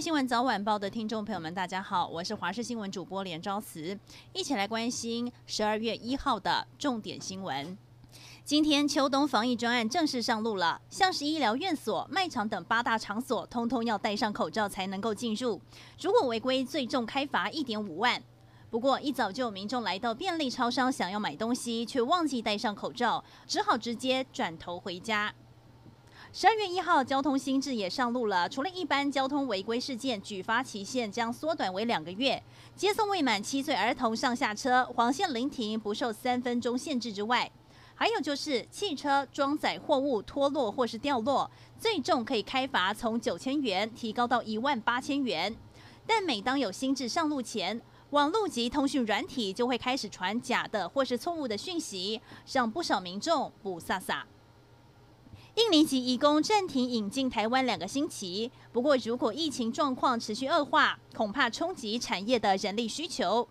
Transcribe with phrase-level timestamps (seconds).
[0.00, 3.98] 新闻早晚报的听众朋友们，大家好，我是华视新闻主播连昭慈，
[4.32, 7.76] 一起来关心十二月一号的重点新闻。
[8.42, 15.60] 今天秋冬防疫专案正式上路了，像是医疗院所、卖场等八大场所，通通要戴上口罩才能够进入。
[16.00, 18.22] 如果违规，最重开罚一点五万。
[18.70, 25.34] 不过一早就有民众来到便利超商想要买东西，却忘记戴上口罩，只好直接转头回家。
[26.32, 28.48] 十二月一号，交通新制也上路了。
[28.48, 32.40] 除了一般交通违规事件，举发期限将缩短为两个月；
[32.76, 37.50] 接送未满七岁儿童上下车，黄线临停不受三分钟限制之外，
[37.96, 45.52] 还有就是汽车装载货物脱落或是掉落，最重可以开罚从九千元提高到一万八千元。
[46.06, 52.20] 但每当有新制上路前，网络及通讯软体就会开始传假的或是错误的讯息，
[52.52, 54.22] 让不少民众不飒飒。
[55.56, 63.48] 印尼籍移工暂停引进台湾两个星期，不过如果疫情状况持续恶化，恐怕冲击产业的人力需求。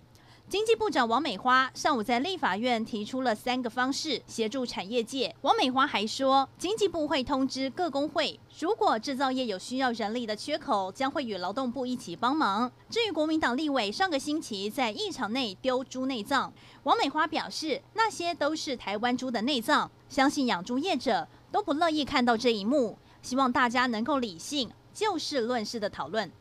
[0.47, 5.35] 经济部长王美花上午在立法院提出了三个方式协助产业界。
[5.41, 12.71] 王美花还说，经济部会通知各工会，如果制造业有需要人力的缺口，将会与劳动部一起帮忙。
[12.89, 16.51] 至于国民党立委上个星期在议场内丢猪内脏，
[16.83, 21.27] 王美花表示，那些都是台湾猪的内脏，相信养猪业者。
[21.51, 26.31] 都不乐意看到这一幕，希望大家能够理性、就事论事的讨论。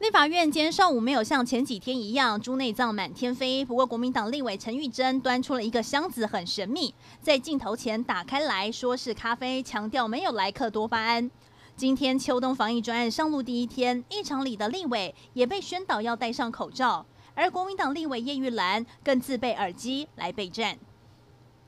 [0.00, 11.30] 立法院今天上午没有像前几天一样猪内脏满天飞，不过国民党立委陈玉珍端出了一个箱子，很神秘，在镜头前打开来说是咖啡，强调没有莱克多巴胺。
[11.76, 20.76] 今天秋冬防疫专案上路第一天，议场里的立委也被宣导要戴上口罩，而国民党立委叶玉兰更自备耳机来备战。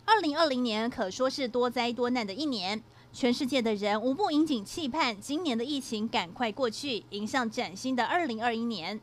[0.06, 2.80] 二零二零年可说是多灾多难的一年，
[3.12, 9.00] 全世界的人无不引颈期盼今年的疫情赶快过去，迎向崭新的二零二一年。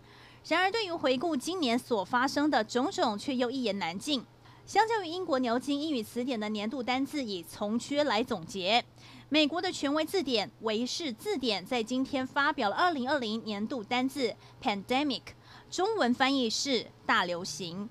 [0.47, 4.23] 然而，对于回顾今年所发生的种种，却又一言难尽。
[4.65, 8.85] 相较于英国牛津英语词典的年度单字以从缺来总结，
[9.27, 15.21] 美国的权威字典韦氏字典在今天发表了二零二零年度单字 pandemic，
[15.69, 17.89] 中文翻译是大流行。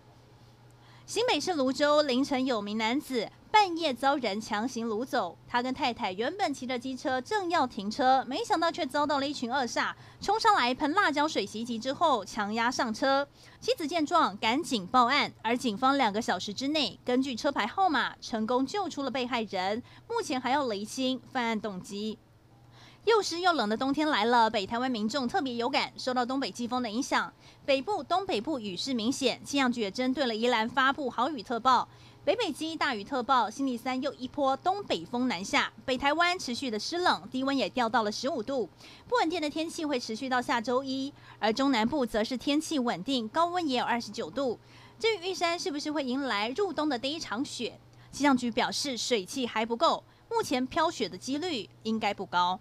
[1.12, 5.36] 新北市芦洲凌晨，有名男子半夜遭人强行掳走。
[5.46, 9.92] 他跟太太原本骑着机车正要停车，没想到却遭到了一群恶煞
[10.22, 13.28] 冲上来喷辣椒水袭击之后强压上车。
[13.60, 19.82] 妻子见状赶紧报案，而警方两个小时之内根据车牌号码成功救出了被害人。
[20.08, 22.18] 目前还要厘清犯案动机。
[23.04, 25.92] 又湿又冷的冬天来了，北台湾民众特别有感。
[25.96, 27.32] 受到东北季风的影响，
[27.66, 29.44] 北部、东北部雨势明显。
[29.44, 31.88] 气象局也针对了宜兰发布豪雨特报，
[32.24, 33.50] 北北基大雨特报。
[33.50, 38.68] 星期三又一波东北风南下，北台湾持续的湿冷，低温也掉到了十五度。
[39.08, 44.56] 不稳定的天气会持续到下周一，而中南部则是天气稳定，高温也有二十九度。
[45.00, 47.80] 至于玉山是不是会迎来入冬的第一场雪？
[48.12, 52.60] 气象局表示水汽还不够，目前飘雪的几率应该不高。